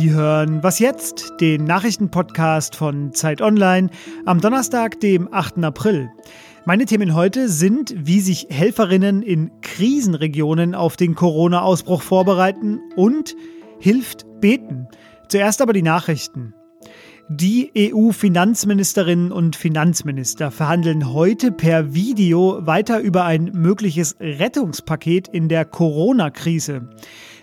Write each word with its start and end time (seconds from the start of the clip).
Sie 0.00 0.12
hören 0.12 0.62
Was 0.62 0.78
jetzt? 0.78 1.34
Den 1.42 1.64
Nachrichtenpodcast 1.64 2.74
von 2.74 3.12
Zeit 3.12 3.42
Online 3.42 3.90
am 4.24 4.40
Donnerstag, 4.40 4.98
dem 5.00 5.28
8. 5.30 5.62
April. 5.62 6.08
Meine 6.64 6.86
Themen 6.86 7.14
heute 7.14 7.50
sind, 7.50 7.94
wie 7.98 8.20
sich 8.20 8.46
Helferinnen 8.48 9.20
in 9.20 9.50
Krisenregionen 9.60 10.74
auf 10.74 10.96
den 10.96 11.14
Corona-Ausbruch 11.14 12.00
vorbereiten 12.00 12.80
und 12.96 13.36
hilft 13.78 14.24
beten. 14.40 14.88
Zuerst 15.28 15.60
aber 15.60 15.74
die 15.74 15.82
Nachrichten. 15.82 16.54
Die 17.28 17.70
EU-Finanzministerinnen 17.76 19.30
und 19.30 19.54
Finanzminister 19.54 20.50
verhandeln 20.50 21.12
heute 21.12 21.52
per 21.52 21.92
Video 21.92 22.66
weiter 22.66 23.00
über 23.00 23.26
ein 23.26 23.52
mögliches 23.52 24.16
Rettungspaket 24.18 25.28
in 25.28 25.50
der 25.50 25.66
Corona-Krise. 25.66 26.88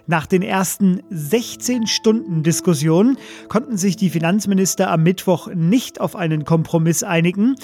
Nach 0.09 0.25
den 0.25 0.41
ersten 0.41 1.01
16 1.09 1.85
Stunden 1.85 2.41
Diskussion 2.41 3.17
konnten 3.49 3.75
sich 3.75 3.97
die 3.97 4.09
Finanzminister 4.09 4.89
am 4.89 5.03
Mittwoch 5.03 5.49
nicht 5.53 5.99
auf 5.99 6.15
einen 6.15 6.45
Kompromiss 6.45 7.03
einigen. 7.03 7.55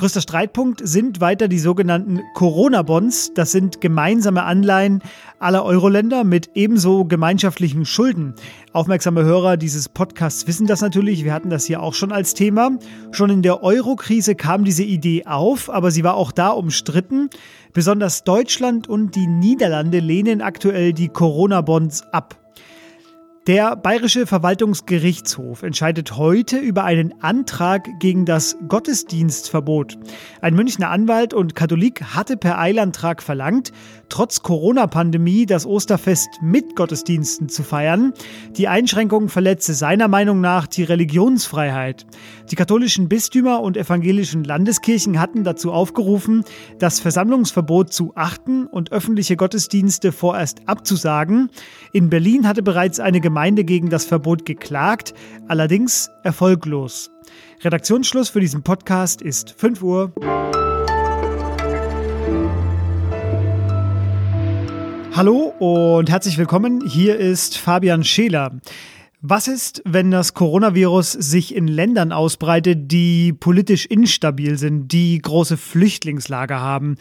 Größter 0.00 0.22
Streitpunkt 0.22 0.80
sind 0.82 1.20
weiter 1.20 1.46
die 1.46 1.58
sogenannten 1.58 2.22
Corona-Bonds. 2.32 3.34
Das 3.34 3.52
sind 3.52 3.82
gemeinsame 3.82 4.44
Anleihen 4.44 5.02
aller 5.38 5.62
Euro-Länder 5.62 6.24
mit 6.24 6.52
ebenso 6.54 7.04
gemeinschaftlichen 7.04 7.84
Schulden. 7.84 8.32
Aufmerksame 8.72 9.24
Hörer 9.24 9.58
dieses 9.58 9.90
Podcasts 9.90 10.46
wissen 10.46 10.66
das 10.66 10.80
natürlich. 10.80 11.22
Wir 11.24 11.34
hatten 11.34 11.50
das 11.50 11.66
hier 11.66 11.82
auch 11.82 11.92
schon 11.92 12.12
als 12.12 12.32
Thema. 12.32 12.78
Schon 13.10 13.28
in 13.28 13.42
der 13.42 13.62
Euro-Krise 13.62 14.36
kam 14.36 14.64
diese 14.64 14.84
Idee 14.84 15.26
auf, 15.26 15.68
aber 15.68 15.90
sie 15.90 16.02
war 16.02 16.14
auch 16.14 16.32
da 16.32 16.48
umstritten. 16.48 17.28
Besonders 17.74 18.24
Deutschland 18.24 18.88
und 18.88 19.14
die 19.16 19.26
Niederlande 19.26 19.98
lehnen 19.98 20.40
aktuell 20.40 20.94
die 20.94 21.10
Corona-Bonds 21.10 22.04
ab. 22.10 22.39
Der 23.46 23.74
Bayerische 23.74 24.26
Verwaltungsgerichtshof 24.26 25.62
entscheidet 25.62 26.18
heute 26.18 26.58
über 26.58 26.84
einen 26.84 27.14
Antrag 27.22 27.88
gegen 27.98 28.26
das 28.26 28.58
Gottesdienstverbot. 28.68 29.96
Ein 30.42 30.54
Münchner 30.54 30.90
Anwalt 30.90 31.32
und 31.32 31.54
Katholik 31.54 32.02
hatte 32.02 32.36
per 32.36 32.58
Eilantrag 32.58 33.22
verlangt, 33.22 33.72
trotz 34.10 34.42
Corona-Pandemie 34.42 35.46
das 35.46 35.64
Osterfest 35.64 36.28
mit 36.42 36.76
Gottesdiensten 36.76 37.48
zu 37.48 37.62
feiern. 37.62 38.12
Die 38.58 38.68
Einschränkung 38.68 39.30
verletze 39.30 39.72
seiner 39.72 40.08
Meinung 40.08 40.42
nach 40.42 40.66
die 40.66 40.82
Religionsfreiheit. 40.82 42.04
Die 42.50 42.56
katholischen 42.56 43.08
Bistümer 43.08 43.62
und 43.62 43.78
evangelischen 43.78 44.44
Landeskirchen 44.44 45.18
hatten 45.18 45.44
dazu 45.44 45.72
aufgerufen, 45.72 46.44
das 46.78 47.00
Versammlungsverbot 47.00 47.90
zu 47.90 48.12
achten 48.16 48.66
und 48.66 48.92
öffentliche 48.92 49.36
Gottesdienste 49.36 50.12
vorerst 50.12 50.68
abzusagen. 50.68 51.48
In 51.94 52.10
Berlin 52.10 52.46
hatte 52.46 52.62
bereits 52.62 53.00
eine 53.00 53.29
Gemeinde 53.30 53.62
gegen 53.62 53.90
das 53.90 54.04
Verbot 54.06 54.44
geklagt, 54.44 55.14
allerdings 55.46 56.10
erfolglos. 56.24 57.12
Redaktionsschluss 57.60 58.28
für 58.28 58.40
diesen 58.40 58.64
Podcast 58.64 59.22
ist 59.22 59.54
5 59.56 59.82
Uhr. 59.84 60.12
Hallo 65.12 65.54
und 65.60 66.10
herzlich 66.10 66.38
willkommen. 66.38 66.84
Hier 66.84 67.18
ist 67.18 67.56
Fabian 67.56 68.02
Scheler. 68.02 68.50
Was 69.22 69.48
ist, 69.48 69.82
wenn 69.84 70.10
das 70.10 70.32
Coronavirus 70.32 71.12
sich 71.12 71.54
in 71.54 71.68
Ländern 71.68 72.10
ausbreitet, 72.10 72.90
die 72.90 73.34
politisch 73.34 73.84
instabil 73.84 74.56
sind, 74.56 74.92
die 74.92 75.18
große 75.18 75.58
Flüchtlingslager 75.58 76.58
haben, 76.58 76.96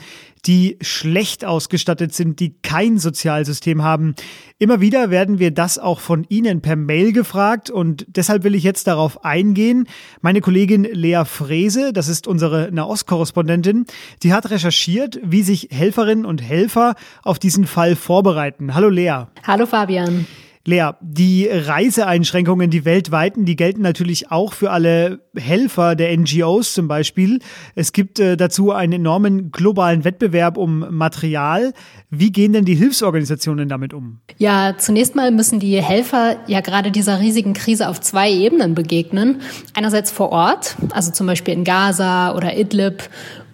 die 0.46 0.78
schlecht 0.82 1.46
ausgestattet 1.46 2.14
sind, 2.14 2.42
die 2.42 2.56
kein 2.62 2.98
Sozialsystem 2.98 3.84
haben? 3.84 4.16
Immer 4.58 4.82
wieder 4.82 5.12
werden 5.12 5.40
wir 5.40 5.52
das 5.52 5.80
auch 5.80 6.02
von 6.02 6.26
Ihnen 6.28 6.60
per 6.60 6.76
Mail 6.76 7.14
gefragt 7.14 7.70
und 7.70 8.06
deshalb 8.10 8.44
will 8.44 8.54
ich 8.54 8.64
jetzt 8.66 8.88
darauf 8.88 9.24
eingehen. 9.24 9.88
Meine 10.20 10.42
Kollegin 10.42 10.84
Lea 10.84 11.24
Frese, 11.24 11.94
das 11.94 12.10
ist 12.10 12.28
unsere 12.28 12.70
Nahostkorrespondentin, 12.74 13.86
die 14.24 14.34
hat 14.34 14.50
recherchiert, 14.50 15.22
wie 15.24 15.44
sich 15.44 15.70
Helferinnen 15.72 16.26
und 16.26 16.42
Helfer 16.42 16.96
auf 17.24 17.40
diesen 17.40 17.66
Fall 17.66 17.96
vorbereiten. 17.96 18.76
Hallo 18.76 18.90
Lea. 18.90 19.28
Hallo 19.48 19.66
Fabian. 19.66 20.26
Lea, 20.66 20.92
die 21.02 21.48
Reiseeinschränkungen, 21.48 22.70
die 22.70 22.84
weltweiten, 22.84 23.46
die 23.46 23.56
gelten 23.56 23.82
natürlich 23.82 24.30
auch 24.30 24.54
für 24.54 24.72
alle 24.72 25.22
Helfer 25.36 25.96
der 25.96 26.16
NGOs 26.16 26.74
zum 26.74 26.88
Beispiel. 26.88 27.40
Es 27.76 27.94
gibt 27.94 28.20
äh, 28.20 28.36
dazu 28.36 28.72
einen 28.72 28.94
enormen 28.94 29.52
globalen 29.52 30.04
Wettbewerb 30.04 30.58
um 30.58 30.86
Material. 30.90 31.74
Wie 32.10 32.32
gehen 32.32 32.52
denn 32.52 32.66
die 32.66 32.76
Hilfsorganisationen 32.76 33.70
damit 33.70 33.94
um? 33.94 34.20
Ja, 34.38 34.76
zunächst 34.78 35.16
mal 35.16 35.32
müssen 35.32 35.62
die 35.62 35.82
Helfer 35.82 36.36
ja 36.48 36.60
gerade 36.60 36.92
dieser 36.92 37.20
riesigen 37.20 37.54
Krise 37.54 37.88
auf 37.88 38.02
zwei 38.02 38.30
Ebenen 38.30 38.76
begegnen. 38.76 39.40
Einerseits 39.74 40.12
vor 40.12 40.30
Ort, 40.32 40.76
also 40.92 41.12
zum 41.12 41.26
Beispiel 41.26 41.54
in 41.54 41.64
Gaza 41.64 42.36
oder 42.36 42.58
Idlib 42.58 43.10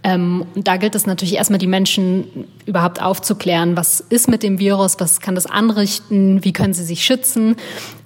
ähm, 0.05 0.45
und 0.53 0.67
da 0.67 0.77
gilt 0.77 0.93
es 0.93 1.07
natürlich 1.07 1.33
erstmal, 1.33 1.57
die 1.57 1.65
Menschen 1.65 2.45
überhaupt 2.67 3.01
aufzuklären, 3.01 3.75
was 3.75 4.01
ist 4.01 4.29
mit 4.29 4.43
dem 4.43 4.59
Virus, 4.59 4.97
was 4.99 5.19
kann 5.19 5.33
das 5.33 5.47
anrichten, 5.47 6.45
wie 6.45 6.53
können 6.53 6.75
sie 6.75 6.83
sich 6.83 7.03
schützen. 7.03 7.55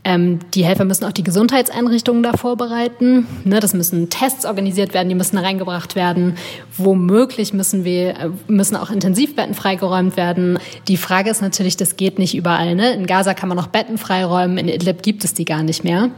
Ähm, 0.05 0.39
die 0.53 0.63
Helfer 0.63 0.85
müssen 0.85 1.03
auch 1.03 1.11
die 1.11 1.25
Gesundheitseinrichtungen 1.25 2.23
da 2.23 2.37
vorbereiten. 2.37 3.27
Ne, 3.43 3.59
das 3.59 3.73
müssen 3.73 4.09
Tests 4.09 4.45
organisiert 4.45 4.93
werden, 4.93 5.09
die 5.09 5.15
müssen 5.15 5.37
reingebracht 5.37 5.97
werden. 5.97 6.35
Womöglich 6.77 7.53
müssen 7.53 7.83
wir, 7.83 8.11
äh, 8.11 8.29
müssen 8.47 8.77
auch 8.77 8.91
Intensivbetten 8.91 9.53
freigeräumt 9.53 10.15
werden. 10.15 10.57
Die 10.87 10.95
Frage 10.95 11.29
ist 11.29 11.41
natürlich, 11.41 11.75
das 11.75 11.97
geht 11.97 12.17
nicht 12.17 12.33
überall. 12.33 12.75
Ne? 12.75 12.93
In 12.93 13.07
Gaza 13.07 13.33
kann 13.33 13.49
man 13.49 13.57
noch 13.57 13.67
Betten 13.67 13.97
freiräumen, 13.97 14.57
in 14.57 14.69
Idlib 14.69 15.03
gibt 15.03 15.25
es 15.25 15.33
die 15.33 15.43
gar 15.43 15.63
nicht 15.63 15.83
mehr. 15.83 16.11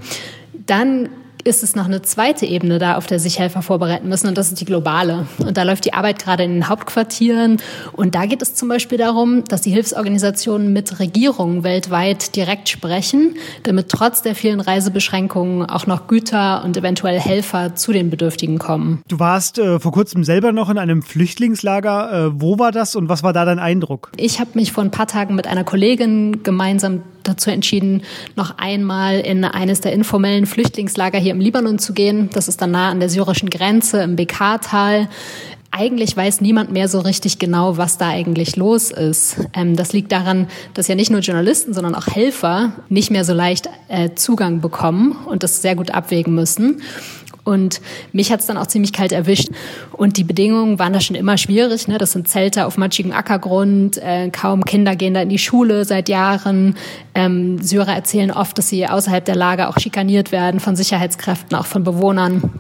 Dann 0.68 1.10
ist 1.44 1.64
es 1.64 1.76
noch 1.76 1.86
eine 1.86 2.02
zweite 2.02 2.46
Ebene 2.46 2.80
da, 2.80 2.96
auf 2.96 3.08
der 3.08 3.20
sich 3.20 3.40
Helfer 3.40 3.62
vorbereiten 3.62 4.08
müssen, 4.10 4.28
und 4.28 4.38
das 4.38 4.50
ist 4.50 4.62
die 4.62 4.66
globale. 4.66 5.28
Und 5.40 5.58
da 5.58 5.64
läuft 5.64 5.86
die 5.86 5.94
Arbeit 5.94 6.24
gerade 6.24 6.44
in 6.44 6.54
den 6.54 6.70
Hauptquartieren. 6.70 7.58
Und 7.94 8.16
da 8.16 8.26
geht 8.26 8.42
es 8.42 8.56
zum 8.56 8.70
Beispiel 8.70 8.98
darum, 8.98 9.44
dass 9.46 9.62
die 9.62 9.72
Hilfsorganisationen 9.72 10.74
mit 10.74 11.00
Regierungen 11.00 11.64
weltweit 11.64 12.36
direkt 12.36 12.70
sprechen, 12.70 13.36
damit 13.64 13.90
trotz 13.90 14.22
der 14.22 14.36
vielen 14.36 14.60
Reisebeschränkungen 14.60 15.66
auch 15.66 15.88
noch 15.88 16.08
Güter 16.08 16.64
und 16.64 16.78
eventuell 16.78 17.20
Helfer 17.20 17.76
zu 17.76 17.92
den 17.92 18.10
Bedürftigen 18.10 18.60
kommen. 18.60 19.02
Du 19.08 19.20
warst 19.20 19.60
äh, 19.60 19.80
vor 19.80 19.92
kurzem 19.92 20.24
selber 20.24 20.52
noch 20.52 20.70
in 20.70 20.78
einem 20.78 21.02
Flüchtlingslager. 21.02 22.28
Äh, 22.28 22.42
wo 22.42 22.60
war 22.60 22.72
das 22.72 22.96
und 22.96 23.10
was 23.10 23.24
war 23.24 23.34
da 23.34 23.46
dein 23.46 23.60
Eindruck? 23.60 24.12
Ich 24.18 24.40
habe 24.40 24.52
mich 24.54 24.72
vor 24.72 24.84
ein 24.84 24.92
paar 24.92 25.08
Tagen 25.08 25.36
mit 25.36 25.48
einer 25.48 25.64
Kollegin 25.64 26.44
gemeinsam 26.44 27.04
dazu 27.24 27.50
entschieden, 27.50 28.04
noch 28.36 28.58
einmal 28.58 29.20
in 29.20 29.44
eines 29.44 29.82
der 29.82 29.94
informellen 29.94 30.46
Flüchtlingslager 30.46 31.20
hier 31.20 31.32
im 31.32 31.40
Libanon 31.40 31.80
zu 31.80 31.94
gehen. 31.94 32.30
Das 32.34 32.48
ist 32.48 32.62
dann 32.62 32.72
nah 32.72 32.90
an 32.90 33.00
der 33.00 33.10
syrischen 33.10 33.50
Grenze 33.50 34.02
im 34.02 34.16
Bekaa-Tal. 34.16 35.08
Eigentlich 35.74 36.18
weiß 36.18 36.42
niemand 36.42 36.74
mehr 36.74 36.90
so 36.90 37.00
richtig 37.00 37.40
genau, 37.40 37.78
was 37.78 37.98
da 37.98 38.10
eigentlich 38.10 38.58
los 38.58 38.92
ist. 38.92 39.38
Ähm, 39.54 39.78
das 39.78 39.94
liegt 39.94 40.12
daran, 40.12 40.48
dass 40.74 40.90
ja 40.90 40.96
nicht 40.96 41.12
nur 41.12 41.22
Journalisten, 41.22 41.74
sondern 41.74 41.96
auch 41.96 42.08
Helfer 42.08 42.74
nicht 42.90 43.10
mehr 43.10 43.24
so 43.24 43.34
leicht 43.34 43.70
äh, 43.88 44.10
Zugang 44.16 44.60
bekommen 44.60 45.16
und 45.26 45.44
das 45.44 45.62
sehr 45.62 45.76
gut 45.76 45.92
abwägen 45.92 46.36
müssen. 46.36 46.82
Und 47.44 47.82
mich 48.12 48.32
hat 48.32 48.40
es 48.40 48.46
dann 48.46 48.58
auch 48.58 48.68
ziemlich 48.68 48.94
kalt 48.94 49.12
erwischt. 49.12 49.50
Und 49.94 50.18
die 50.18 50.24
Bedingungen 50.24 50.80
waren 50.80 50.94
da 50.94 51.02
schon 51.02 51.16
immer 51.16 51.38
schwierig. 51.38 51.88
Ne? 51.88 51.98
Das 51.98 52.12
sind 52.12 52.28
Zelte 52.28 52.66
auf 52.66 52.78
matschigem 52.78 53.12
Ackergrund. 53.12 53.98
Äh, 53.98 54.30
kaum 54.30 54.64
Kinder 54.64 54.96
gehen 54.96 55.14
da 55.14 55.22
in 55.22 55.30
die 55.30 55.40
Schule 55.40 55.86
seit 55.86 56.10
Jahren. 56.10 56.76
Ähm, 57.16 57.62
Syrer 57.62 57.94
erzählen 57.94 58.32
oft, 58.32 58.58
dass 58.58 58.70
sie 58.70 58.86
außerhalb 58.88 59.26
der 59.26 59.36
Lager 59.36 59.70
auch 59.70 59.80
schikaniert 59.80 60.32
werden 60.32 60.60
von 60.60 60.76
Sicherheitskräften, 60.76 61.58
auch 61.58 61.66
von 61.66 61.84
Bewohnern. 61.84 62.60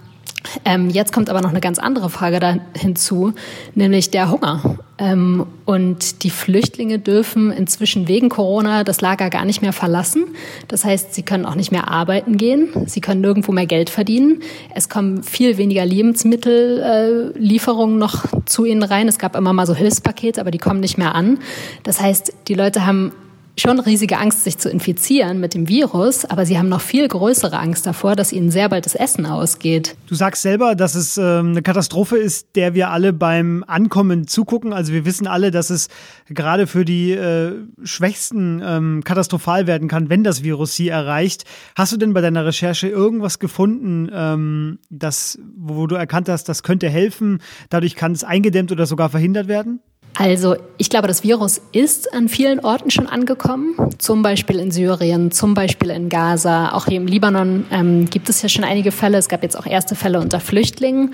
Ähm, 0.65 0.89
jetzt 0.89 1.13
kommt 1.13 1.29
aber 1.29 1.41
noch 1.41 1.49
eine 1.49 1.61
ganz 1.61 1.79
andere 1.79 2.09
Frage 2.09 2.39
da 2.39 2.57
hinzu, 2.75 3.33
nämlich 3.75 4.11
der 4.11 4.31
Hunger. 4.31 4.77
Ähm, 4.97 5.45
und 5.65 6.23
die 6.23 6.29
Flüchtlinge 6.29 6.99
dürfen 6.99 7.51
inzwischen 7.51 8.07
wegen 8.07 8.29
Corona 8.29 8.83
das 8.83 9.01
Lager 9.01 9.29
gar 9.29 9.45
nicht 9.45 9.61
mehr 9.61 9.73
verlassen. 9.73 10.25
Das 10.67 10.85
heißt, 10.85 11.13
sie 11.13 11.23
können 11.23 11.45
auch 11.45 11.55
nicht 11.55 11.71
mehr 11.71 11.89
arbeiten 11.89 12.37
gehen, 12.37 12.69
sie 12.85 13.01
können 13.01 13.21
nirgendwo 13.21 13.51
mehr 13.51 13.65
Geld 13.65 13.89
verdienen. 13.89 14.41
Es 14.75 14.89
kommen 14.89 15.23
viel 15.23 15.57
weniger 15.57 15.85
Lebensmittellieferungen 15.85 17.95
äh, 17.95 17.99
noch 17.99 18.25
zu 18.45 18.65
ihnen 18.65 18.83
rein. 18.83 19.07
Es 19.07 19.17
gab 19.17 19.35
immer 19.35 19.53
mal 19.53 19.65
so 19.65 19.73
Hilfspakete, 19.73 20.39
aber 20.39 20.51
die 20.51 20.59
kommen 20.59 20.81
nicht 20.81 20.97
mehr 20.97 21.15
an. 21.15 21.39
Das 21.83 21.99
heißt, 21.99 22.33
die 22.47 22.53
Leute 22.53 22.85
haben 22.85 23.11
schon 23.57 23.79
riesige 23.79 24.17
Angst, 24.17 24.43
sich 24.43 24.57
zu 24.57 24.69
infizieren 24.69 25.39
mit 25.39 25.53
dem 25.53 25.67
Virus, 25.67 26.25
aber 26.25 26.45
sie 26.45 26.57
haben 26.57 26.69
noch 26.69 26.81
viel 26.81 27.07
größere 27.07 27.59
Angst 27.59 27.85
davor, 27.85 28.15
dass 28.15 28.31
ihnen 28.31 28.49
sehr 28.51 28.69
bald 28.69 28.85
das 28.85 28.95
Essen 28.95 29.25
ausgeht. 29.25 29.95
Du 30.07 30.15
sagst 30.15 30.41
selber, 30.41 30.75
dass 30.75 30.95
es 30.95 31.17
äh, 31.17 31.21
eine 31.21 31.61
Katastrophe 31.61 32.17
ist, 32.17 32.55
der 32.55 32.73
wir 32.73 32.89
alle 32.89 33.13
beim 33.13 33.63
Ankommen 33.67 34.27
zugucken. 34.27 34.73
Also 34.73 34.93
wir 34.93 35.05
wissen 35.05 35.27
alle, 35.27 35.51
dass 35.51 35.69
es 35.69 35.89
gerade 36.27 36.67
für 36.67 36.85
die 36.85 37.11
äh, 37.11 37.53
Schwächsten 37.83 38.61
ähm, 38.65 39.03
katastrophal 39.03 39.67
werden 39.67 39.87
kann, 39.87 40.09
wenn 40.09 40.23
das 40.23 40.43
Virus 40.43 40.75
sie 40.75 40.89
erreicht. 40.89 41.43
Hast 41.75 41.93
du 41.93 41.97
denn 41.97 42.13
bei 42.13 42.21
deiner 42.21 42.45
Recherche 42.45 42.87
irgendwas 42.87 43.39
gefunden, 43.39 44.09
ähm, 44.13 44.79
das, 44.89 45.39
wo 45.55 45.87
du 45.87 45.95
erkannt 45.95 46.29
hast, 46.29 46.45
das 46.45 46.63
könnte 46.63 46.89
helfen, 46.89 47.39
dadurch 47.69 47.95
kann 47.95 48.13
es 48.13 48.23
eingedämmt 48.23 48.71
oder 48.71 48.85
sogar 48.85 49.09
verhindert 49.09 49.47
werden? 49.47 49.81
Also 50.17 50.55
ich 50.77 50.89
glaube, 50.89 51.07
das 51.07 51.23
Virus 51.23 51.61
ist 51.71 52.13
an 52.13 52.27
vielen 52.27 52.59
Orten 52.59 52.91
schon 52.91 53.07
angekommen, 53.07 53.75
zum 53.97 54.21
Beispiel 54.21 54.59
in 54.59 54.69
Syrien, 54.69 55.31
zum 55.31 55.53
Beispiel 55.53 55.89
in 55.89 56.09
Gaza, 56.09 56.73
auch 56.73 56.85
hier 56.85 56.97
im 56.97 57.07
Libanon 57.07 57.65
ähm, 57.71 58.09
gibt 58.09 58.29
es 58.29 58.41
ja 58.41 58.49
schon 58.49 58.63
einige 58.63 58.91
Fälle. 58.91 59.17
Es 59.17 59.29
gab 59.29 59.41
jetzt 59.41 59.57
auch 59.57 59.65
erste 59.65 59.95
Fälle 59.95 60.19
unter 60.19 60.39
Flüchtlingen. 60.39 61.13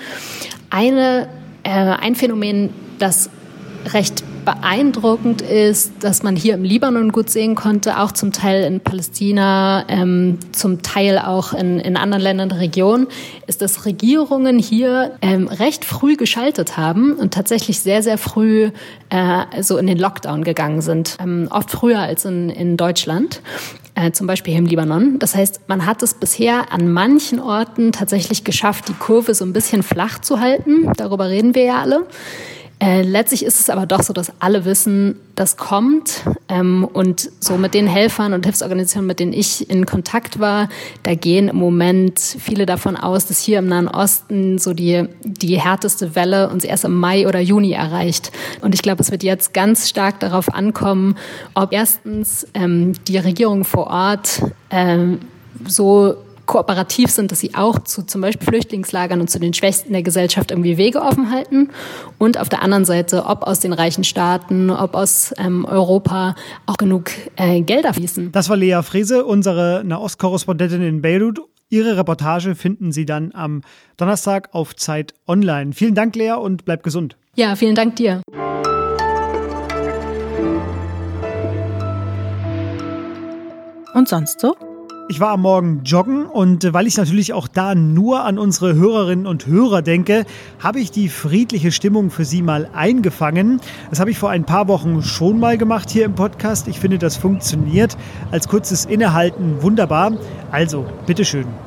Eine, 0.69 1.29
äh, 1.63 1.69
ein 1.69 2.15
Phänomen, 2.15 2.71
das 2.97 3.29
recht 3.94 4.23
beeindruckend 4.47 5.41
ist, 5.41 5.91
dass 5.99 6.23
man 6.23 6.38
hier 6.38 6.53
im 6.53 6.63
Libanon 6.63 7.11
gut 7.11 7.29
sehen 7.29 7.53
konnte, 7.53 7.99
auch 7.99 8.13
zum 8.13 8.31
Teil 8.31 8.63
in 8.63 8.79
Palästina, 8.79 9.83
ähm, 9.89 10.39
zum 10.53 10.81
Teil 10.81 11.19
auch 11.19 11.51
in, 11.51 11.81
in 11.81 11.97
anderen 11.97 12.23
Ländern 12.23 12.47
der 12.47 12.61
Region, 12.61 13.07
ist, 13.45 13.61
dass 13.61 13.85
Regierungen 13.85 14.57
hier 14.57 15.11
ähm, 15.21 15.49
recht 15.49 15.83
früh 15.83 16.15
geschaltet 16.15 16.77
haben 16.77 17.11
und 17.15 17.33
tatsächlich 17.33 17.81
sehr, 17.81 18.01
sehr 18.01 18.17
früh 18.17 18.71
äh, 19.09 19.61
so 19.61 19.77
in 19.77 19.85
den 19.85 19.97
Lockdown 19.97 20.45
gegangen 20.45 20.79
sind. 20.79 21.17
Ähm, 21.21 21.50
oft 21.51 21.69
früher 21.69 22.00
als 22.00 22.23
in, 22.23 22.50
in 22.50 22.77
Deutschland 22.77 23.41
äh, 23.95 24.11
zum 24.11 24.27
Beispiel 24.27 24.53
hier 24.53 24.61
im 24.61 24.67
Libanon. 24.67 25.19
Das 25.19 25.35
heißt, 25.35 25.67
man 25.67 25.85
hat 25.85 26.01
es 26.03 26.13
bisher 26.13 26.71
an 26.71 26.89
manchen 26.89 27.41
Orten 27.41 27.91
tatsächlich 27.91 28.45
geschafft, 28.45 28.88
die 28.88 28.93
Kurve 28.93 29.33
so 29.33 29.43
ein 29.43 29.51
bisschen 29.51 29.83
flach 29.83 30.19
zu 30.19 30.39
halten. 30.39 30.89
Darüber 30.95 31.27
reden 31.27 31.53
wir 31.53 31.63
ja 31.63 31.81
alle. 31.81 32.05
Äh, 32.79 33.01
letztlich 33.01 33.44
ist 33.44 33.59
es 33.59 33.71
aber 33.71 33.88
doch 33.88 34.03
so, 34.03 34.13
dass 34.13 34.31
alle 34.39 34.63
wissen, 34.63 35.19
das 35.33 35.57
kommt. 35.57 36.24
Ähm, 36.47 36.88
und 36.91 37.31
so 37.39 37.57
mit 37.57 37.74
den 37.74 37.88
Helfern 37.88 38.33
und 38.33 38.45
Hilfsorganisationen, 38.45 39.07
mit 39.07 39.19
denen 39.19 39.33
ich 39.33 39.68
in 39.69 39.88
Kontakt 39.88 40.39
war, 40.39 40.69
da 41.01 41.15
gehen 41.15 41.50
im 41.50 41.56
Moment 41.56 42.19
viele 42.19 42.68
davon 42.68 42.95
aus, 42.95 43.25
dass 43.25 43.41
hier 43.41 43.59
im 43.59 43.68
Nahen 43.68 43.88
Osten 43.88 44.59
so 44.59 44.74
die, 44.74 45.06
die 45.24 45.59
härteste 45.59 46.15
Welle 46.15 46.50
uns 46.50 46.63
erst 46.63 46.85
im 46.85 46.95
Mai 46.95 47.27
oder 47.27 47.39
Juni 47.39 47.71
erreicht. 47.71 48.31
Und 48.62 48.75
ich 48.75 48.83
glaube, 48.83 49.01
es 49.01 49.09
wird 49.09 49.24
jetzt 49.24 49.56
ganz 49.56 49.89
stark 49.89 50.19
darauf 50.19 50.53
ankommen, 50.53 51.15
ob 51.56 51.74
erstens 51.74 52.45
ähm, 52.53 52.94
die 53.07 53.18
Regierung 53.18 53.63
vor 53.63 53.88
Ort 53.88 54.44
ähm, 54.69 55.19
so 55.68 56.15
kooperativ 56.47 57.11
sind, 57.11 57.31
dass 57.31 57.39
sie 57.39 57.53
auch 57.53 57.79
zu 57.79 58.03
zum 58.03 58.21
Beispiel 58.21 58.47
Flüchtlingslagern 58.47 59.21
und 59.21 59.29
zu 59.29 59.39
den 59.39 59.53
Schwächsten 59.53 59.94
der 59.94 60.01
Gesellschaft 60.01 60.49
irgendwie 60.49 60.77
Wege 60.77 61.01
offen 61.01 61.29
halten. 61.29 61.69
Und 62.17 62.39
auf 62.39 62.49
der 62.49 62.63
anderen 62.63 62.85
Seite, 62.85 63.25
ob 63.25 63.44
aus 63.44 63.59
den 63.59 63.73
reichen 63.73 64.03
Staaten, 64.03 64.71
ob 64.71 64.95
aus 64.95 65.33
ähm, 65.38 65.65
Europa 65.65 66.35
auch 66.65 66.77
genug 66.77 67.11
äh, 67.35 67.61
Gelder 67.61 67.94
fließen. 67.94 68.31
Das 68.31 68.49
war 68.49 68.57
Lea 68.57 68.81
Frese, 68.81 69.25
unsere 69.25 69.83
Nahostkorrespondentin 69.85 70.81
in 70.81 71.01
Beirut. 71.03 71.39
Ihre 71.69 71.97
Reportage 71.97 72.55
finden 72.55 72.91
Sie 72.93 73.05
dann 73.05 73.33
am 73.33 73.61
Donnerstag 73.97 74.50
auf 74.53 74.75
Zeit 74.75 75.13
Online. 75.27 75.73
Vielen 75.73 75.95
Dank, 75.95 76.15
Lea, 76.15 76.31
und 76.31 76.63
bleib 76.63 76.81
gesund. 76.81 77.17
Ja, 77.35 77.55
vielen 77.55 77.75
Dank 77.75 77.97
dir. 77.97 78.21
Und 83.93 84.07
sonst 84.07 84.39
so? 84.39 84.55
Ich 85.09 85.21
war 85.21 85.30
am 85.30 85.42
Morgen 85.42 85.83
joggen 85.86 86.25
und 86.25 86.65
äh, 86.65 86.74
weil 86.74 86.86
ich 86.86 86.98
natürlich 86.98 87.31
auch 87.31 87.48
da 87.48 87.75
nur 87.75 88.25
an 88.25 88.38
unsere 88.38 88.75
Hörerinnen 88.75 89.25
und 89.25 89.48
Hörer 89.48 89.81
denke, 89.81 90.25
habe 90.59 90.81
ich 90.81 90.92
die 90.92 91.07
friedliche 91.07 91.71
Stimmung 91.71 92.12
für 92.12 92.25
Sie 92.25 92.42
mal 92.42 92.69
eingefangen. 92.74 93.62
Das 93.89 94.01
habe 94.01 94.12
ich 94.12 94.19
vor 94.19 94.31
ein 94.31 94.44
paar 94.44 94.68
Wochen 94.68 95.01
schon 95.04 95.39
mal 95.39 95.57
gemacht 95.57 95.89
hier 95.89 96.04
im 96.04 96.15
Podcast. 96.15 96.68
Ich 96.68 96.81
finde, 96.81 96.98
das 96.98 97.15
funktioniert 97.15 97.95
als 98.31 98.50
kurzes 98.50 98.83
Innehalten 98.83 99.62
wunderbar. 99.62 100.12
Also, 100.51 100.86
bitteschön. 101.06 101.66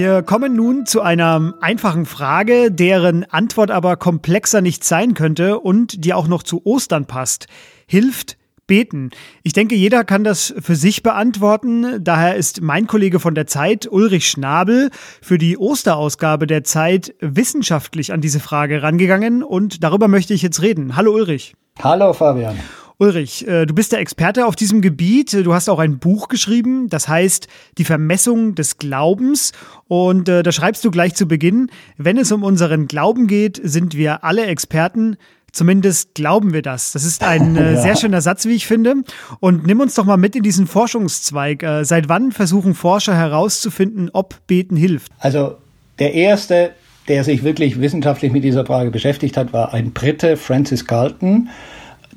Wir 0.00 0.22
kommen 0.22 0.54
nun 0.54 0.86
zu 0.86 1.02
einer 1.02 1.54
einfachen 1.60 2.06
Frage, 2.06 2.70
deren 2.70 3.24
Antwort 3.24 3.72
aber 3.72 3.96
komplexer 3.96 4.60
nicht 4.60 4.84
sein 4.84 5.14
könnte 5.14 5.58
und 5.58 6.04
die 6.04 6.14
auch 6.14 6.28
noch 6.28 6.44
zu 6.44 6.64
Ostern 6.64 7.06
passt. 7.06 7.48
Hilft 7.84 8.36
beten? 8.68 9.10
Ich 9.42 9.54
denke, 9.54 9.74
jeder 9.74 10.04
kann 10.04 10.22
das 10.22 10.54
für 10.60 10.76
sich 10.76 11.02
beantworten. 11.02 12.04
Daher 12.04 12.36
ist 12.36 12.60
mein 12.60 12.86
Kollege 12.86 13.18
von 13.18 13.34
der 13.34 13.48
Zeit, 13.48 13.88
Ulrich 13.90 14.28
Schnabel, 14.28 14.90
für 15.20 15.36
die 15.36 15.58
Osterausgabe 15.58 16.46
der 16.46 16.62
Zeit 16.62 17.16
wissenschaftlich 17.18 18.12
an 18.12 18.20
diese 18.20 18.38
Frage 18.38 18.84
rangegangen 18.84 19.42
und 19.42 19.82
darüber 19.82 20.06
möchte 20.06 20.32
ich 20.32 20.42
jetzt 20.42 20.62
reden. 20.62 20.94
Hallo 20.94 21.12
Ulrich. 21.12 21.56
Hallo 21.82 22.12
Fabian. 22.12 22.56
Ulrich, 23.00 23.46
äh, 23.46 23.64
du 23.64 23.74
bist 23.74 23.92
der 23.92 24.00
Experte 24.00 24.44
auf 24.44 24.56
diesem 24.56 24.80
Gebiet. 24.80 25.32
Du 25.32 25.54
hast 25.54 25.68
auch 25.68 25.78
ein 25.78 25.98
Buch 25.98 26.26
geschrieben, 26.26 26.88
das 26.88 27.06
heißt 27.06 27.46
Die 27.78 27.84
Vermessung 27.84 28.56
des 28.56 28.78
Glaubens. 28.78 29.52
Und 29.86 30.28
äh, 30.28 30.42
da 30.42 30.50
schreibst 30.50 30.84
du 30.84 30.90
gleich 30.90 31.14
zu 31.14 31.28
Beginn, 31.28 31.70
wenn 31.96 32.18
es 32.18 32.32
um 32.32 32.42
unseren 32.42 32.88
Glauben 32.88 33.28
geht, 33.28 33.60
sind 33.62 33.96
wir 33.96 34.24
alle 34.24 34.46
Experten. 34.46 35.16
Zumindest 35.52 36.14
glauben 36.14 36.52
wir 36.52 36.62
das. 36.62 36.90
Das 36.90 37.04
ist 37.04 37.22
ein 37.22 37.56
äh, 37.56 37.72
ja. 37.74 37.82
sehr 37.82 37.96
schöner 37.96 38.20
Satz, 38.20 38.46
wie 38.46 38.54
ich 38.54 38.66
finde. 38.66 38.96
Und 39.38 39.64
nimm 39.64 39.78
uns 39.78 39.94
doch 39.94 40.04
mal 40.04 40.16
mit 40.16 40.34
in 40.34 40.42
diesen 40.42 40.66
Forschungszweig. 40.66 41.62
Äh, 41.62 41.84
seit 41.84 42.08
wann 42.08 42.32
versuchen 42.32 42.74
Forscher 42.74 43.16
herauszufinden, 43.16 44.10
ob 44.12 44.44
Beten 44.48 44.74
hilft? 44.74 45.12
Also 45.20 45.56
der 46.00 46.14
erste, 46.14 46.72
der 47.06 47.22
sich 47.22 47.44
wirklich 47.44 47.80
wissenschaftlich 47.80 48.32
mit 48.32 48.42
dieser 48.42 48.66
Frage 48.66 48.90
beschäftigt 48.90 49.36
hat, 49.36 49.52
war 49.52 49.72
ein 49.72 49.92
Brite, 49.92 50.36
Francis 50.36 50.84
Galton 50.84 51.48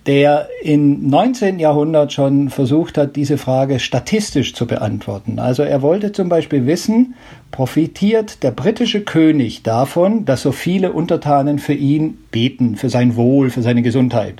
der 0.07 0.49
im 0.63 1.09
19. 1.09 1.59
Jahrhundert 1.59 2.11
schon 2.11 2.49
versucht 2.49 2.97
hat, 2.97 3.15
diese 3.15 3.37
Frage 3.37 3.79
statistisch 3.79 4.55
zu 4.55 4.65
beantworten. 4.65 5.37
Also 5.37 5.61
er 5.61 5.83
wollte 5.83 6.11
zum 6.11 6.27
Beispiel 6.27 6.65
wissen, 6.65 7.13
profitiert 7.51 8.41
der 8.43 8.51
britische 8.51 9.01
König 9.01 9.61
davon, 9.61 10.25
dass 10.25 10.41
so 10.41 10.51
viele 10.51 10.93
Untertanen 10.93 11.59
für 11.59 11.73
ihn 11.73 12.17
beten, 12.31 12.77
für 12.77 12.89
sein 12.89 13.15
Wohl, 13.15 13.49
für 13.51 13.61
seine 13.61 13.83
Gesundheit. 13.83 14.35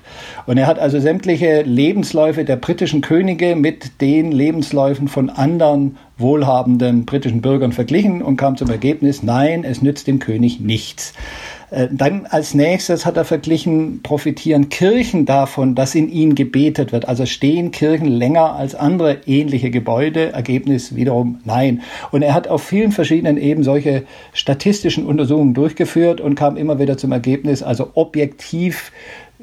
Und 0.48 0.58
er 0.58 0.66
hat 0.66 0.80
also 0.80 1.00
sämtliche 1.00 1.62
Lebensläufe 1.62 2.44
der 2.44 2.56
britischen 2.56 3.02
Könige 3.02 3.56
mit 3.56 4.02
den 4.02 4.32
Lebensläufen 4.32 5.08
von 5.08 5.30
anderen 5.30 5.98
wohlhabenden 6.18 7.06
britischen 7.06 7.42
Bürgern 7.42 7.74
verglichen 7.74 8.22
und 8.22 8.38
kam 8.38 8.56
zum 8.56 8.70
Ergebnis, 8.70 9.22
nein, 9.24 9.64
es 9.64 9.82
nützt 9.82 10.08
dem 10.08 10.20
König 10.20 10.60
nichts. 10.60 11.14
Äh, 11.72 11.88
dann 11.90 12.28
als 12.30 12.54
nächstes 12.54 13.06
hat 13.06 13.18
er 13.18 13.26
verglichen, 13.26 14.02
profitieren 14.04 14.70
Kirchen 14.70 15.26
davon, 15.26 15.74
dass 15.74 15.96
in 15.96 16.10
ihnen 16.10 16.36
gebetet 16.36 16.92
wird. 16.92 17.08
Also 17.08 17.26
stehen 17.26 17.72
Kirchen 17.72 18.08
länger 18.08 18.54
als 18.54 18.76
andere 18.76 19.22
ähnliche 19.26 19.72
Gebäude? 19.72 20.34
Ergebnis 20.34 20.96
wiederum 20.96 21.40
nein. 21.46 21.82
Und 22.12 22.22
er 22.22 22.34
hat 22.34 22.48
auf 22.48 22.62
vielen 22.62 22.92
verschiedenen 22.92 23.38
Ebenen 23.38 23.64
solche 23.64 24.04
statistischen 24.34 25.06
Untersuchungen 25.06 25.54
durchgeführt 25.54 26.22
und 26.22 26.36
kam 26.36 26.58
immer 26.58 26.78
wieder 26.78 26.98
zum 26.98 27.12
Ergebnis, 27.14 27.64
also 27.64 27.92
objektiv 27.96 28.92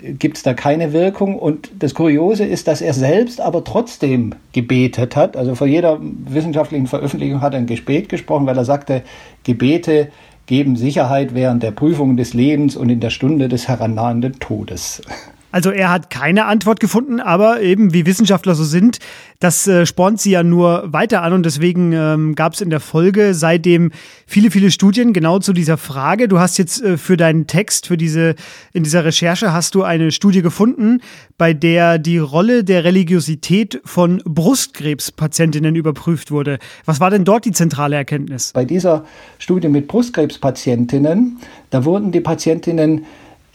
gibt 0.03 0.37
es 0.37 0.43
da 0.43 0.55
keine 0.55 0.93
Wirkung. 0.93 1.37
Und 1.37 1.71
das 1.79 1.95
Kuriose 1.95 2.45
ist, 2.45 2.69
dass 2.69 2.81
er 2.81 2.95
selbst 2.95 3.41
aber 3.41 3.65
trotzdem 3.65 4.35
gebetet 4.53 5.17
hat. 5.17 5.37
Also 5.37 5.55
vor 5.55 5.67
jeder 5.67 5.99
wissenschaftlichen 6.01 6.87
Veröffentlichung 6.87 7.41
hat 7.41 7.55
er 7.55 7.61
ein 7.61 7.67
Gebet 7.67 8.09
gesprochen, 8.09 8.47
weil 8.47 8.57
er 8.57 8.65
sagte, 8.65 9.03
Gebete 9.45 10.09
geben 10.49 10.77
Sicherheit 10.77 11.35
während 11.35 11.63
der 11.63 11.73
Prüfungen 11.73 12.17
des 12.17 12.33
Lebens 12.33 12.75
und 12.75 12.89
in 12.89 13.01
der 13.01 13.11
Stunde 13.11 13.49
des 13.49 13.69
herannahenden 13.69 14.41
Todes. 14.41 15.03
Also 15.51 15.71
er 15.71 15.91
hat 15.91 16.11
keine 16.11 16.45
Antwort 16.45 16.79
gefunden, 16.79 17.21
aber 17.21 17.63
eben 17.63 17.95
wie 17.95 18.05
Wissenschaftler 18.05 18.55
so 18.55 18.65
sind, 18.65 18.99
das 19.41 19.67
äh, 19.67 19.87
spornt 19.87 20.21
sie 20.21 20.33
ja 20.33 20.43
nur 20.43 20.93
weiter 20.93 21.23
an 21.23 21.33
und 21.33 21.47
deswegen 21.47 21.93
ähm, 21.93 22.35
gab 22.35 22.53
es 22.53 22.61
in 22.61 22.71
der 22.71 22.81
Folge 22.81 23.33
seitdem 23.35 23.93
viele, 24.27 24.51
viele 24.51 24.71
Studien 24.71 25.13
genau 25.13 25.39
zu 25.39 25.53
dieser 25.53 25.79
Frage. 25.79 26.29
Du 26.29 26.39
hast 26.39 26.59
jetzt 26.59 26.83
äh, 26.83 26.99
für 26.99 27.17
deinen 27.17 27.47
Text, 27.47 27.87
für 27.87 27.97
diese, 27.97 28.35
in 28.73 28.83
dieser 28.83 29.05
Recherche 29.05 29.53
hast 29.53 29.75
du 29.75 29.85
eine 29.85 30.11
Studie 30.11 30.43
gefunden, 30.43 31.01
bei 31.39 31.55
der 31.55 31.99
die 31.99 32.19
Rolle 32.19 32.63
der 32.65 32.85
Religiosität 32.85 33.81
von 33.85 34.21
Brustkrebspatientinnen 34.25 35.77
überprüft 35.77 36.31
wurde. 36.31 36.59
Was 36.85 37.01
war 37.01 37.11
denn 37.11 37.25
dort 37.25 37.45
die 37.47 37.53
zentrale 37.53 37.97
Erkenntnis? 37.97 38.53
Bei 38.53 38.65
dieser 38.65 39.05
Studie 39.39 39.69
mit 39.69 39.89
Brustkrebspatientinnen, 39.89 41.39
da 41.71 41.85
wurden 41.85 42.13
die 42.13 42.21
Patientinnen 42.21 43.07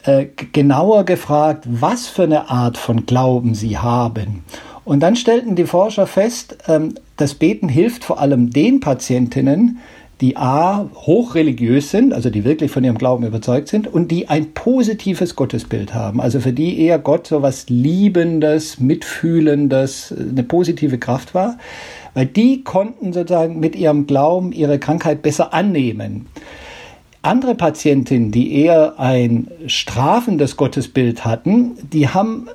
äh, 0.05 0.25
genauer 0.51 1.05
gefragt, 1.05 1.65
was 1.67 2.07
für 2.07 2.24
eine 2.24 2.50
Art 2.50 2.77
von 2.77 3.05
Glauben 3.05 3.55
sie 3.55 3.77
haben. 3.77 4.43
Und 4.86 5.00
dann 5.00 5.15
stellten 5.15 5.55
die 5.55 5.65
Forscher 5.65 6.07
fest, 6.07 6.57
ähm, 6.67 6.95
das 7.17 7.36
Beten 7.36 7.69
hilft 7.69 8.03
vor 8.03 8.19
allem 8.19 8.50
den 8.50 8.79
Patientinnen, 8.79 9.79
die 10.22 10.38
A, 10.38 10.89
hochreligiös 10.93 11.91
sind, 11.91 12.13
also 12.13 12.29
die 12.29 12.45
wirklich 12.45 12.72
von 12.72 12.83
ihrem 12.83 12.98
Glauben 12.98 13.25
überzeugt 13.25 13.67
sind 13.67 13.88
und 13.88 14.10
die 14.10 14.29
ein 14.29 14.53
positives 14.53 15.36
Gottesbild 15.36 15.93
haben. 15.93 16.22
Also 16.22 16.39
für 16.39 16.53
die 16.53 16.79
eher 16.79 17.00
Gott 17.00 17.27
so 17.27 17.41
was 17.41 17.67
Liebendes, 17.69 18.79
Mitfühlendes, 18.79 20.13
eine 20.17 20.43
positive 20.43 20.98
Kraft 20.98 21.33
war, 21.33 21.57
weil 22.13 22.25
die 22.25 22.63
konnten 22.63 23.12
sozusagen 23.12 23.60
mit 23.60 23.75
ihrem 23.75 24.07
Glauben 24.07 24.51
ihre 24.51 24.79
Krankheit 24.79 25.22
besser 25.24 25.53
annehmen. 25.53 26.27
Andere 27.24 27.56
Patientinnen, 27.56 28.32
die 28.32 28.53
eher 28.53 29.00
ein 29.00 29.48
strafendes 29.68 30.58
Gottesbild 30.58 31.24
hatten, 31.24 31.77
die 31.94 32.10
haben 32.10 32.50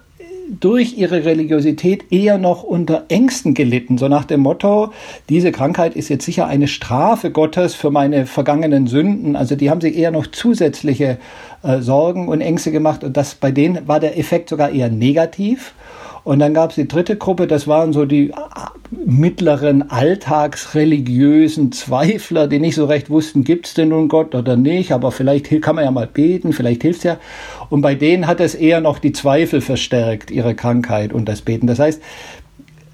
durch 0.60 0.98
ihre 0.98 1.24
Religiosität 1.24 2.12
eher 2.12 2.36
noch 2.36 2.64
unter 2.64 3.04
Ängsten 3.08 3.54
gelitten, 3.54 3.96
so 3.96 4.08
nach 4.08 4.24
dem 4.24 4.40
Motto, 4.40 4.92
diese 5.30 5.52
Krankheit 5.52 5.96
ist 5.96 6.10
jetzt 6.10 6.26
sicher 6.26 6.46
eine 6.46 6.68
Strafe 6.68 7.30
Gottes 7.30 7.74
für 7.74 7.90
meine 7.90 8.26
vergangenen 8.26 8.86
Sünden. 8.86 9.36
Also 9.36 9.56
die 9.56 9.70
haben 9.70 9.80
sich 9.80 9.96
eher 9.96 10.10
noch 10.10 10.26
zusätzliche 10.26 11.18
äh, 11.62 11.80
Sorgen 11.80 12.28
und 12.28 12.42
Ängste 12.42 12.70
gemacht 12.70 13.04
und 13.04 13.16
das 13.16 13.34
bei 13.34 13.50
denen 13.50 13.88
war 13.88 14.00
der 14.00 14.18
Effekt 14.18 14.50
sogar 14.50 14.70
eher 14.70 14.90
negativ. 14.90 15.72
Und 16.28 16.40
dann 16.40 16.52
gab 16.52 16.68
es 16.68 16.76
die 16.76 16.86
dritte 16.86 17.16
Gruppe, 17.16 17.46
das 17.46 17.66
waren 17.66 17.94
so 17.94 18.04
die 18.04 18.32
mittleren 18.90 19.88
alltagsreligiösen 19.88 21.72
Zweifler, 21.72 22.46
die 22.48 22.58
nicht 22.58 22.74
so 22.74 22.84
recht 22.84 23.08
wussten, 23.08 23.44
gibt 23.44 23.66
es 23.66 23.72
denn 23.72 23.88
nun 23.88 24.08
Gott 24.08 24.34
oder 24.34 24.54
nicht, 24.54 24.92
aber 24.92 25.10
vielleicht 25.10 25.62
kann 25.62 25.76
man 25.76 25.86
ja 25.86 25.90
mal 25.90 26.06
beten, 26.06 26.52
vielleicht 26.52 26.82
hilft's 26.82 27.04
ja. 27.04 27.16
Und 27.70 27.80
bei 27.80 27.94
denen 27.94 28.26
hat 28.26 28.40
es 28.40 28.54
eher 28.54 28.82
noch 28.82 28.98
die 28.98 29.12
Zweifel 29.12 29.62
verstärkt, 29.62 30.30
ihre 30.30 30.54
Krankheit 30.54 31.14
und 31.14 31.30
das 31.30 31.40
Beten. 31.40 31.66
Das 31.66 31.78
heißt, 31.78 32.02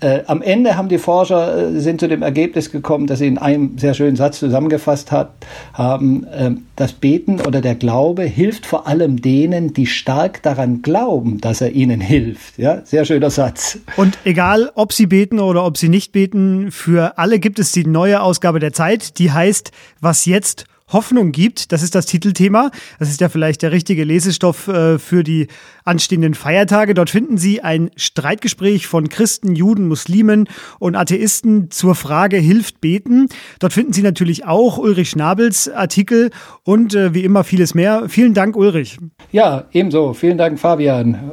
äh, 0.04 0.22
am 0.26 0.42
Ende 0.42 0.76
haben 0.76 0.88
die 0.90 0.98
Forscher 0.98 1.74
äh, 1.74 1.80
sind 1.80 1.98
zu 1.98 2.08
dem 2.08 2.22
Ergebnis 2.22 2.70
gekommen, 2.70 3.06
dass 3.06 3.20
sie 3.20 3.26
in 3.26 3.38
einem 3.38 3.78
sehr 3.78 3.94
schönen 3.94 4.16
Satz 4.16 4.38
zusammengefasst 4.38 5.10
hat, 5.10 5.32
haben, 5.72 6.24
äh, 6.24 6.50
das 6.76 6.92
Beten 6.92 7.40
oder 7.40 7.62
der 7.62 7.74
Glaube 7.74 8.24
hilft 8.24 8.66
vor 8.66 8.86
allem 8.86 9.22
denen, 9.22 9.72
die 9.72 9.86
stark 9.86 10.42
daran 10.42 10.82
glauben, 10.82 11.40
dass 11.40 11.62
er 11.62 11.72
ihnen 11.72 12.00
hilft. 12.00 12.58
Ja, 12.58 12.82
sehr 12.84 13.06
schöner 13.06 13.30
Satz. 13.30 13.78
Und 13.96 14.18
egal, 14.24 14.70
ob 14.74 14.92
sie 14.92 15.06
beten 15.06 15.40
oder 15.40 15.64
ob 15.64 15.78
sie 15.78 15.88
nicht 15.88 16.12
beten, 16.12 16.70
für 16.70 17.16
alle 17.16 17.38
gibt 17.38 17.58
es 17.58 17.72
die 17.72 17.86
neue 17.86 18.20
Ausgabe 18.20 18.60
der 18.60 18.74
Zeit, 18.74 19.18
die 19.18 19.32
heißt, 19.32 19.72
was 20.00 20.26
jetzt 20.26 20.66
Hoffnung 20.94 21.32
gibt. 21.32 21.72
Das 21.72 21.82
ist 21.82 21.94
das 21.94 22.06
Titelthema. 22.06 22.70
Das 22.98 23.10
ist 23.10 23.20
ja 23.20 23.28
vielleicht 23.28 23.60
der 23.60 23.72
richtige 23.72 24.04
Lesestoff 24.04 24.68
äh, 24.68 24.98
für 24.98 25.22
die 25.22 25.48
anstehenden 25.84 26.32
Feiertage. 26.32 26.94
Dort 26.94 27.10
finden 27.10 27.36
Sie 27.36 27.60
ein 27.60 27.90
Streitgespräch 27.96 28.86
von 28.86 29.10
Christen, 29.10 29.54
Juden, 29.54 29.86
Muslimen 29.86 30.48
und 30.78 30.96
Atheisten 30.96 31.70
zur 31.70 31.94
Frage 31.94 32.38
Hilft 32.38 32.80
beten. 32.80 33.28
Dort 33.58 33.74
finden 33.74 33.92
Sie 33.92 34.02
natürlich 34.02 34.46
auch 34.46 34.78
Ulrich 34.78 35.10
Schnabels 35.10 35.68
Artikel 35.68 36.30
und 36.62 36.94
äh, 36.94 37.12
wie 37.12 37.24
immer 37.24 37.44
vieles 37.44 37.74
mehr. 37.74 38.08
Vielen 38.08 38.32
Dank, 38.32 38.56
Ulrich. 38.56 38.96
Ja, 39.32 39.66
ebenso. 39.72 40.14
Vielen 40.14 40.38
Dank, 40.38 40.58
Fabian. 40.58 41.32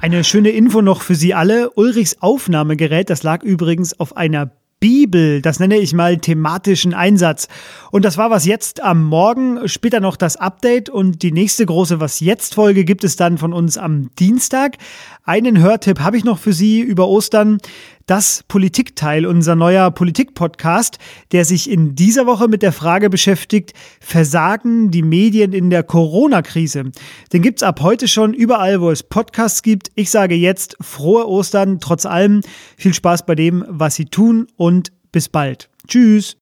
Eine 0.00 0.24
schöne 0.24 0.50
Info 0.50 0.80
noch 0.80 1.02
für 1.02 1.14
Sie 1.14 1.34
alle. 1.34 1.70
Ulrichs 1.76 2.16
Aufnahmegerät, 2.20 3.10
das 3.10 3.22
lag 3.22 3.44
übrigens 3.44 4.00
auf 4.00 4.16
einer 4.16 4.50
Bibel, 4.84 5.40
das 5.40 5.60
nenne 5.60 5.78
ich 5.78 5.94
mal 5.94 6.18
thematischen 6.18 6.92
Einsatz. 6.92 7.48
Und 7.90 8.04
das 8.04 8.18
war 8.18 8.28
was 8.28 8.44
jetzt 8.44 8.82
am 8.82 9.02
Morgen, 9.02 9.66
später 9.66 9.98
noch 9.98 10.14
das 10.14 10.36
Update 10.36 10.90
und 10.90 11.22
die 11.22 11.32
nächste 11.32 11.64
große 11.64 12.00
Was 12.00 12.20
jetzt 12.20 12.54
Folge 12.54 12.84
gibt 12.84 13.02
es 13.02 13.16
dann 13.16 13.38
von 13.38 13.54
uns 13.54 13.78
am 13.78 14.10
Dienstag. 14.18 14.76
Einen 15.22 15.58
Hörtipp 15.58 16.00
habe 16.00 16.18
ich 16.18 16.24
noch 16.24 16.38
für 16.38 16.52
Sie 16.52 16.82
über 16.82 17.08
Ostern. 17.08 17.60
Das 18.06 18.44
Politikteil, 18.48 19.24
unser 19.24 19.54
neuer 19.54 19.90
Politik-Podcast, 19.90 20.98
der 21.32 21.46
sich 21.46 21.70
in 21.70 21.94
dieser 21.94 22.26
Woche 22.26 22.48
mit 22.48 22.60
der 22.60 22.72
Frage 22.72 23.08
beschäftigt, 23.08 23.72
versagen 23.98 24.90
die 24.90 25.02
Medien 25.02 25.54
in 25.54 25.70
der 25.70 25.82
Corona-Krise? 25.84 26.92
Den 27.32 27.40
gibt's 27.40 27.62
ab 27.62 27.80
heute 27.80 28.06
schon 28.06 28.34
überall, 28.34 28.82
wo 28.82 28.90
es 28.90 29.02
Podcasts 29.02 29.62
gibt. 29.62 29.90
Ich 29.94 30.10
sage 30.10 30.34
jetzt 30.34 30.76
frohe 30.82 31.26
Ostern, 31.26 31.80
trotz 31.80 32.04
allem 32.04 32.42
viel 32.76 32.92
Spaß 32.92 33.24
bei 33.24 33.36
dem, 33.36 33.64
was 33.68 33.94
Sie 33.94 34.04
tun 34.04 34.48
und 34.56 34.92
bis 35.10 35.30
bald. 35.30 35.70
Tschüss. 35.88 36.36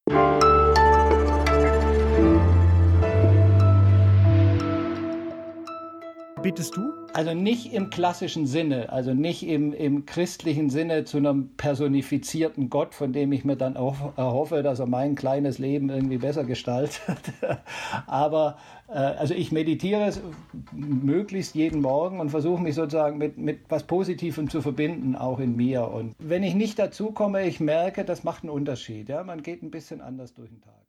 Betest 6.42 6.76
du? 6.76 7.01
Also 7.14 7.34
nicht 7.34 7.72
im 7.72 7.90
klassischen 7.90 8.46
Sinne, 8.46 8.90
also 8.90 9.12
nicht 9.12 9.46
im, 9.46 9.72
im 9.72 10.06
christlichen 10.06 10.70
Sinne 10.70 11.04
zu 11.04 11.18
einem 11.18 11.50
personifizierten 11.56 12.70
Gott, 12.70 12.94
von 12.94 13.12
dem 13.12 13.32
ich 13.32 13.44
mir 13.44 13.56
dann 13.56 13.76
auch 13.76 14.16
erhoffe, 14.16 14.62
dass 14.62 14.78
er 14.78 14.86
mein 14.86 15.14
kleines 15.14 15.58
Leben 15.58 15.90
irgendwie 15.90 16.18
besser 16.18 16.44
gestaltet. 16.44 17.18
Aber 18.06 18.56
äh, 18.88 18.94
also 18.94 19.34
ich 19.34 19.52
meditiere 19.52 20.12
möglichst 20.72 21.54
jeden 21.54 21.80
Morgen 21.82 22.20
und 22.20 22.30
versuche 22.30 22.62
mich 22.62 22.74
sozusagen 22.74 23.18
mit, 23.18 23.36
mit 23.36 23.60
was 23.68 23.84
Positivem 23.84 24.48
zu 24.48 24.62
verbinden, 24.62 25.14
auch 25.14 25.38
in 25.38 25.56
mir. 25.56 25.88
Und 25.88 26.14
wenn 26.18 26.42
ich 26.42 26.54
nicht 26.54 26.78
dazu 26.78 27.12
komme, 27.12 27.46
ich 27.46 27.60
merke, 27.60 28.04
das 28.04 28.24
macht 28.24 28.42
einen 28.42 28.50
Unterschied. 28.50 29.08
Ja? 29.08 29.22
Man 29.22 29.42
geht 29.42 29.62
ein 29.62 29.70
bisschen 29.70 30.00
anders 30.00 30.34
durch 30.34 30.48
den 30.48 30.62
Tag. 30.62 30.82